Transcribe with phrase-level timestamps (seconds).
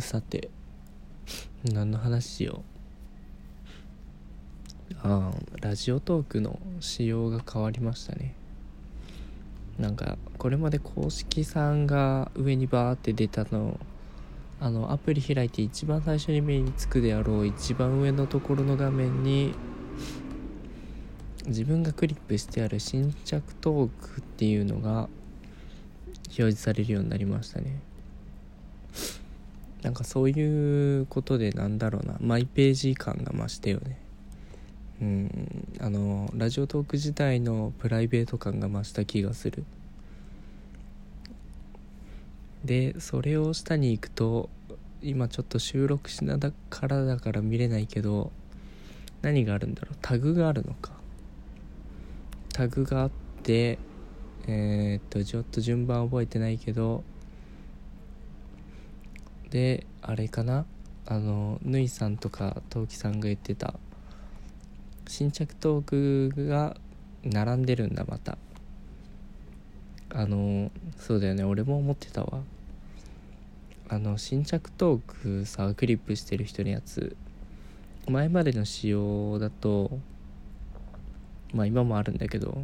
[0.00, 0.50] さて
[1.64, 2.62] 何の話しよ
[4.90, 4.94] う？
[5.02, 8.34] ああラジオトークの仕様が変わりましたね。
[9.78, 13.78] なんかこれまで公式さんが上にバーって出たの
[14.60, 19.54] あのアプリ開いて一番最初に目につくであろう一番上のところの画面に
[21.46, 25.08] 自分がクリップしてある新着トークっていうのが
[26.26, 27.80] 表示されるようになりましたね。
[29.82, 32.16] なんかそういうことでなんだろうな。
[32.20, 33.98] マイページ感が増したよね。
[35.00, 35.68] うん。
[35.80, 39.64] あのラジオトーク自体のプライベート感が増した気がする。
[42.64, 44.50] でそれを下に行くと
[45.00, 46.52] 今ちょっと収録しなが
[46.88, 48.32] らだから見れないけど
[49.22, 49.96] 何があるんだろう。
[50.02, 50.92] タグがあるのか。
[52.52, 53.10] タグがあっ
[53.44, 53.78] て
[54.48, 57.04] えー、っとちょっと順番覚えてないけど
[59.50, 60.66] であれかな？
[61.06, 63.74] あのぬいさんとか陶器さんが言ってた。
[65.06, 66.76] 新着トークが
[67.24, 68.36] 並んでるんだまた。
[70.10, 71.44] あのそうだよね。
[71.44, 72.40] 俺も思ってたわ。
[73.88, 75.00] あの新着トー
[75.40, 77.16] クさクリップしてる人のやつ。
[78.06, 79.98] 前までの仕様だと
[81.54, 82.62] まあ今もあるんだけど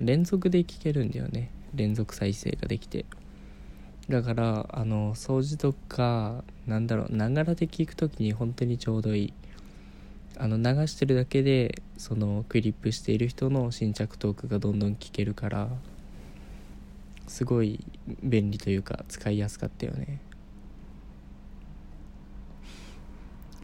[0.00, 1.50] 連続で聴けるんだよね。
[1.72, 3.04] 連続再生ができて。
[4.08, 9.32] だからあの掃除とかなんだろうながらで聞く時に本当にちょうどいい。
[10.36, 15.68] あの流してるだけでそのクリップしている人の新着トークがどんどん聞けるから
[17.28, 17.84] すごい
[18.22, 20.20] 便利というか使いやすかったよね。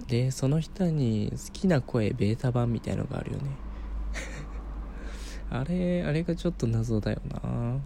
[0.09, 3.45] でその人に好きな声ベータ版みたいのがあるよね。
[5.51, 7.79] あれあれがちょっと謎だよな。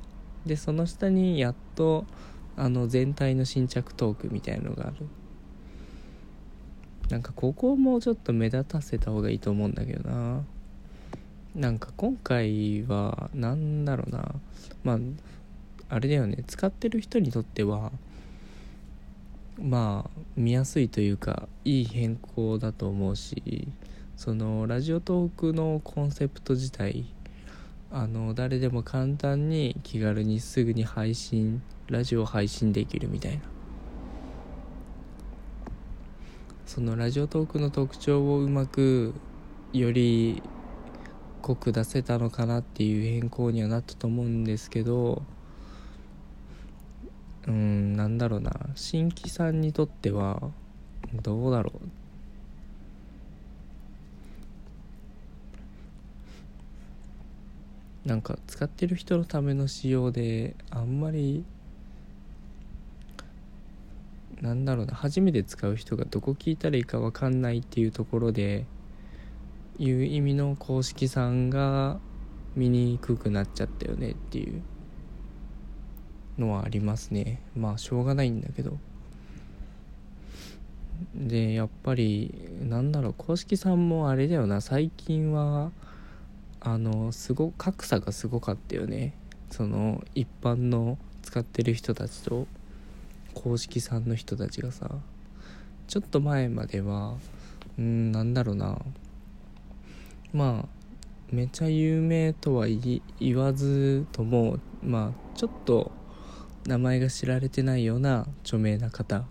[0.47, 2.05] でその下にやっと
[2.56, 5.06] あの全体の新着トークみたいのがある。
[7.10, 10.44] なんかここもちょっと目立たせた方がいいと思うんだけどな。
[11.54, 14.34] なんか今回は何だろうな。
[14.82, 14.98] まあ
[15.91, 16.44] あれだよね。
[16.47, 17.93] 使ってる人にとっては
[19.60, 23.69] まあ見やすいというかいい変更だと思うし
[24.16, 27.04] そのラジオトークのコンセプト自体
[27.93, 33.43] あの誰でも簡単に気軽にすぐに配信ラジオ配信できるみたいな。
[36.67, 39.15] そのラジオトークの特徴をうまく
[39.72, 40.43] より
[41.43, 45.23] 濃く出せたのかなっていう変更にはなったと思うんですけど
[47.47, 48.53] うんなんだろうな。
[48.75, 50.50] 新規さんにとっては
[51.23, 51.73] どうだろ
[58.05, 58.09] う。
[58.09, 61.44] なんか使ってる人のための仕様であんまり
[64.44, 68.66] なんだろうな初めて使う人がどこ聞いたらいいか分かんないっていうところで
[69.78, 71.99] いう意味の公式さんが
[72.55, 74.60] 見にくくなっちゃったよねっていう
[76.37, 77.41] のはありますね。
[77.56, 78.77] まあしょうがないんだけど。
[81.15, 84.61] でやっぱりなんだろう公式さんもあれだよな。
[84.61, 85.72] 最近は
[86.61, 89.15] あのすご格差がすごかったよね。
[89.50, 92.47] その一般の使ってる人たちと。
[93.34, 94.91] 公式さんの人たちがさ
[95.87, 97.15] ちょっと前までは
[97.78, 98.78] うんなんだろうな。
[100.33, 100.69] まあ
[101.31, 105.91] めちゃ有名とは言わずともまあちょっと
[106.67, 109.25] 名前が知られてないような著名な方。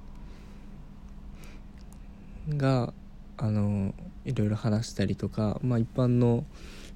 [2.50, 2.94] が
[3.38, 3.94] あの
[4.25, 6.46] いろいろ話したりとか、まあ、一般の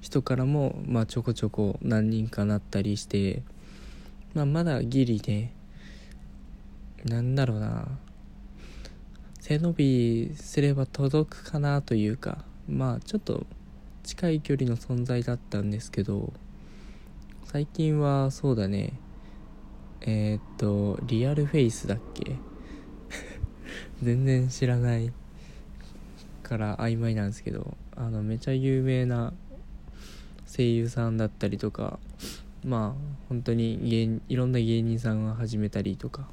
[0.00, 3.42] 人からも、まあ、ちょこちょこ何人かなったりして、
[4.34, 5.52] まあ、まだギリで
[7.04, 7.88] なんだろうな。
[9.40, 13.46] 背伸びすれば届くかなというかまあちょっと
[14.02, 16.34] 近い距離の存在だったんですけど
[17.46, 18.92] 最近はそうだね。
[20.02, 22.36] えー、っとリアルフェイスだっけ？
[24.02, 25.12] 全然知らない
[26.42, 29.32] から曖昧なんですけどあのめちゃ有名な
[30.46, 31.98] 声優さんだったりとか
[32.64, 36.28] まあ本当にいろんな芸人さんが始めたりとか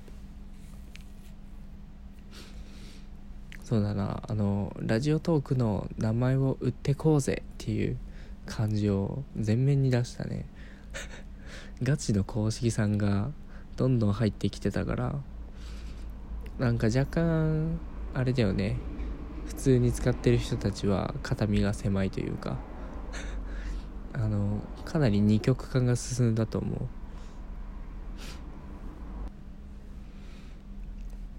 [3.65, 4.21] そうだな。
[4.27, 7.97] あのラジオトークの名前を売ってこうぜっていう
[8.45, 10.45] 感じを前面に出したね。
[11.81, 13.31] ガチの公式さんが
[13.75, 15.15] どんどん入ってきてたから。
[16.59, 17.79] なんか若干
[18.13, 18.77] あれだよね。
[19.47, 22.59] 普通に使ってる人たちは肩身が狭いというか。
[24.13, 26.79] あのかなり二極化が進んだと思う。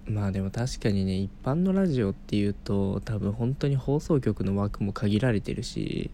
[0.09, 6.11] まあでも確かにね一般のラジオっていうと多分本当に放送局の枠も限られてるし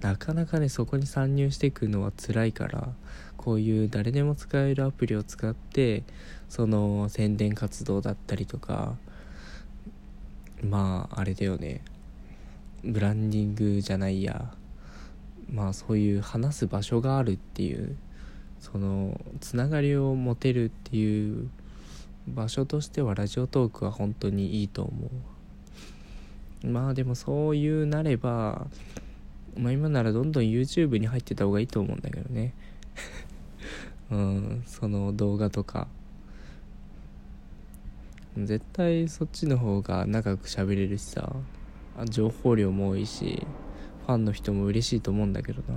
[0.00, 2.88] なかなかねそこに参入していくのは辛いから
[3.36, 6.02] こういう誰でも使えるアプリを使って
[6.48, 8.94] その宣伝活動だったりとか
[10.62, 11.82] まああれだよね
[12.84, 14.50] ブランディングじゃないや
[15.52, 17.96] まあそういう話す場所があるっていう
[18.60, 21.48] そのつながりを持てるっていう
[22.26, 25.10] 場所としてはラジオトークは本当にいいと思
[26.64, 26.66] う。
[26.66, 28.66] まあでもそういうなれば
[29.56, 32.54] まあ今ならどんどん YouTube に入ってた方がいいと思うんだけどね。
[34.10, 35.88] うんその動画とか。
[38.36, 41.34] 絶対そっちの方が長く喋れるしさ。
[42.04, 43.46] 情報量も多いし
[44.06, 45.74] ファンの人も嬉しいと思うんだけどな、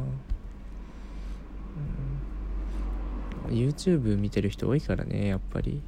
[3.50, 5.81] うん、YouTube 見てる人多いからねやっぱり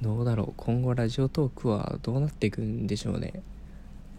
[0.00, 0.54] どうだろう。
[0.56, 3.42] 今後ラジオトークはどうなっていくんでしょうね。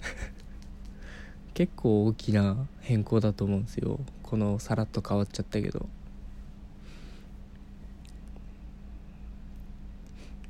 [1.55, 3.99] 結構大きな変更だと思うんですよ。
[4.23, 5.89] このさらっと変わっちゃったけど。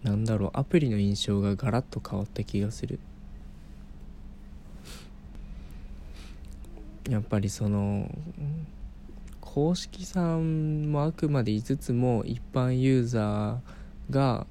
[0.03, 0.51] なんだろう。
[0.53, 2.99] アプリの印象がガラッと変わった気がする。
[7.09, 8.09] やっぱりその
[9.41, 14.45] 公式さんもあくまで5つも一般ユーザーが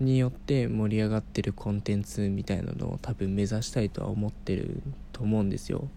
[0.00, 5.88] によって盛り上がってるコンテンツみたいなのを多分目指したいとは思ってると思うんですよ。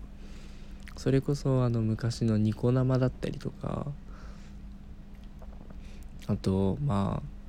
[0.97, 3.87] それこそあの昔のニコ生だったりとか
[6.27, 7.41] あとまあ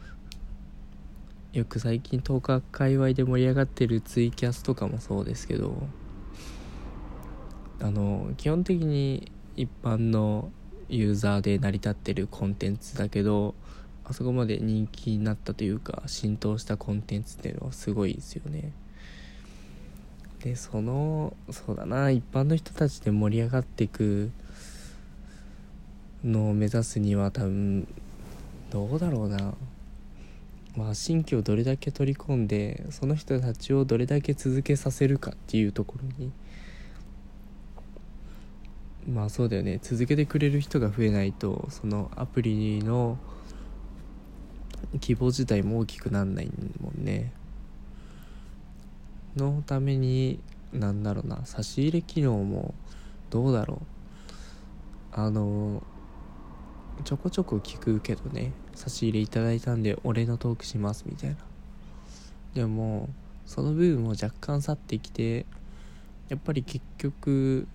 [1.53, 5.87] よく最近10日界隈で盛り上がってるツイキャスとかもそうですけど
[7.81, 10.51] あの基本的に一般の
[10.89, 13.55] ユーザーで成り立ってるコンテンツだけど
[14.13, 18.73] そこまで人気になったというか浸透したコンテンツっていうのはすごいですよね。
[20.41, 24.33] でそのそうだな一般の人たちで盛り上がっていく
[26.25, 27.87] のを目指すには多分
[28.71, 29.55] どうだろうな。
[30.77, 36.33] まあ新規をどれだけ取り込んでその人たちをどれだけ続けさせるかっていうところに。
[39.09, 39.79] まあそうだよね。
[39.83, 43.19] 続けてくれる人が増えないとそのアプリの
[45.01, 46.51] 希望自体も大きくなんない
[46.81, 47.33] もんね。
[49.37, 50.41] のために
[50.73, 51.45] なんだろうな。
[51.45, 52.75] 差し入れ機能も
[53.31, 55.21] どうだろう。
[55.21, 55.83] あの
[57.05, 58.53] ちょこちょこ聞くけどね。
[58.75, 61.37] 差し入れいただいたんで俺のトークしますみたいな。
[62.55, 63.09] でも
[63.47, 65.47] その部分も若干去ってきて
[66.29, 67.67] やっぱり結局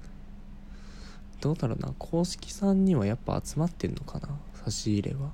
[1.41, 1.93] どうだろうな。
[1.97, 4.29] 公式さんにはやっぱ集まってんのかな。
[4.53, 5.31] 差し入れは。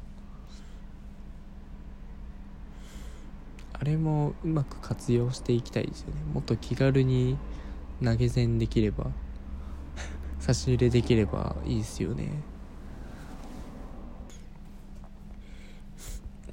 [3.74, 6.22] あれもうまく活用していきたいですよね。
[6.34, 7.38] もっと気軽に
[8.04, 9.12] 投げ銭できれば
[10.40, 12.30] 差し入れできればいいですよね。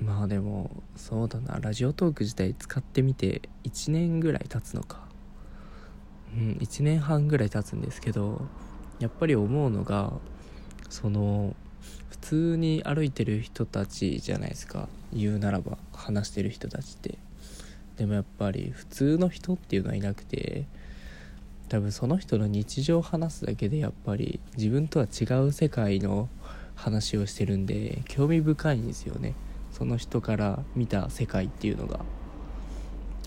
[0.01, 1.59] まあでもそうだな。
[1.61, 5.11] ラジオトーク自体使ってみて1年ぐらい経つのか。
[6.35, 8.43] うん1年半ぐらい経つんですけど
[9.01, 10.13] やっぱり思うのが
[10.89, 11.57] その
[12.09, 14.89] 普通に歩いてる人たちじゃないですか。
[15.13, 17.19] 言うならば話してる人たちって。
[17.97, 20.65] でもやっぱり普通の人っていうのはいなくて
[21.69, 26.29] 多分その人の日常を話すだけでやっぱり自分とは違う世界の
[26.75, 29.35] 話をしてるんで興味深いんですよね。
[29.71, 32.01] その人から見た世界っていうのが。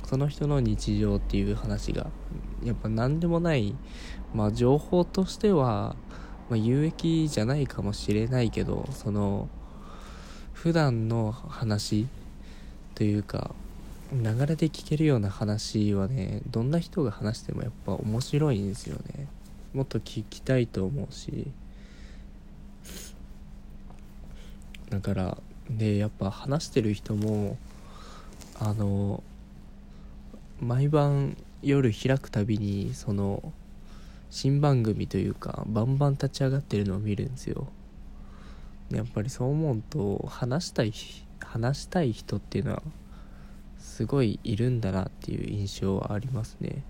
[0.05, 2.07] その人の日常っていう話が
[2.63, 3.73] やっぱ何でもない。
[4.33, 5.95] まあ情報としては、
[6.53, 9.49] まあ、有益じゃないかもしれないけどその
[10.53, 12.07] 普段の話
[12.93, 13.55] というか
[14.11, 19.25] 流れで聞けるような話はねどんな人が話してもやっぱ面白いんですよね。
[19.73, 21.47] もっと聞きたいと思うし。
[24.91, 25.37] だから
[25.71, 27.57] でやっぱ話してる人も
[28.59, 29.23] あの
[30.61, 33.41] 毎晩夜開くたびにその
[34.33, 37.67] 新番組というかバンバン立ち上がってるのを見るんですよ。
[38.89, 40.91] やっぱりそう思うと話したい
[41.39, 42.81] 話したい人っていうのは
[43.77, 46.83] すごいいるんだなっていう印象はありますね。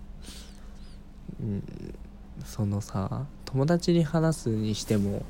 [1.38, 1.64] うん
[2.46, 5.22] そのさ友達に話すにしても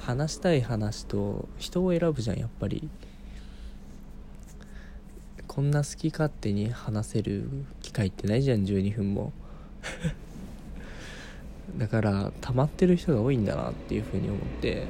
[0.00, 2.90] 話したい話と人を選ぶじゃんやっぱり。
[5.46, 7.48] こんな好き勝手に話せる
[7.80, 9.32] 機会ってないじゃん12分も。
[11.78, 14.86] だから溜まってる人が多いんだなっていうふうに思って。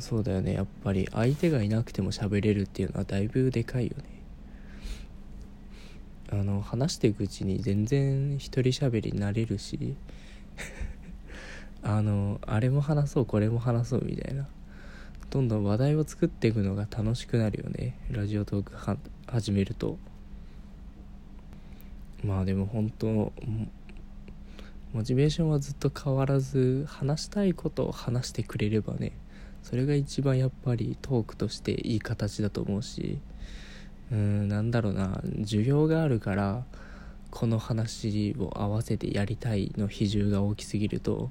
[0.00, 0.54] そうだよね。
[0.54, 4.04] やっぱり相手がいなくても喋れるっていうのはだいぶでかいよね。
[6.32, 9.94] あの話していくうちに全然一人喋りになれるし。
[11.82, 14.48] あのあれも話そうこれも話そうみたいな。
[15.30, 17.98] どんどん話題を作っていくのが楽しくなるよね。
[18.10, 19.98] ラジオトーク始めると。
[22.22, 23.32] まあでも本当
[24.94, 29.10] モチベーションはずっと変わらず話したいことを話してくれればね
[29.64, 33.18] それが一番やっぱりトークとしていい形だと思うし
[34.12, 36.64] うーんなんだろうな需要があるから
[37.32, 41.28] この話を合わせてやりたいの比重が大きすぎると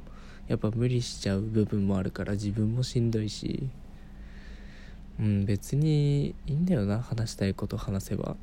[0.50, 3.70] やっぱ無理しちゃう部分もあるから自分もしんどいし
[5.22, 8.36] うん別にいいんだよな話したいこと話せばっ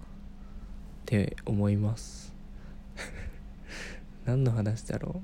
[1.04, 2.29] て思います。
[4.24, 5.20] 何の話だろう。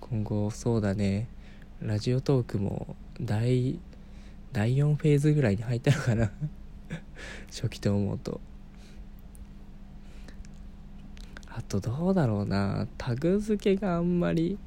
[0.00, 1.28] 今後そうだね。
[1.80, 3.78] ラジオトークも第
[4.52, 6.30] 第4フェーズぐらいに入ったのかな。
[7.50, 8.40] 初期と思うと。
[11.48, 12.86] あとどうだろうな。
[12.96, 14.58] タグ付けがあんまり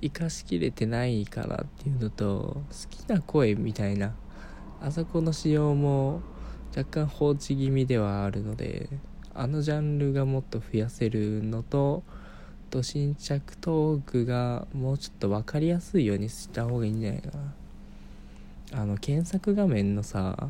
[0.00, 4.14] 生かしきれてないからっていうのと好きな声みたいな。
[4.82, 6.22] あそこの仕様も
[6.76, 8.88] 若干放置気味ではあるので
[9.34, 12.02] あのジャンルがもっと増やせるのと
[12.70, 17.30] と新着トークがもうちょっと分かりやすいようにした方がいいんじゃないか
[18.72, 18.80] な。
[18.82, 20.48] あの検索画面のさ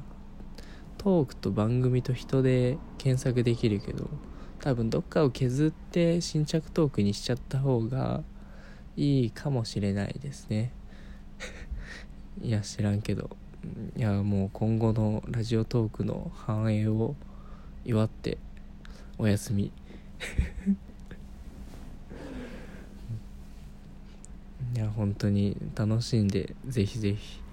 [0.99, 4.11] トークと番組と人で検索できるけど
[4.61, 8.23] 多分どっかを削って新着トークにしちゃった方が
[8.97, 10.73] いいかもしれないですね。
[12.43, 13.31] いや知らんけど。
[13.97, 17.15] いやもう今後のラジオトークの繁栄を
[17.85, 18.39] 祝って
[19.19, 19.73] おやすみ。
[24.75, 27.50] いや本当に楽しんでぜひぜひ。